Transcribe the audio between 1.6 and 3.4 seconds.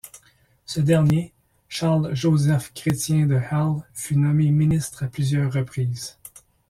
Charles Joseph Chrétien de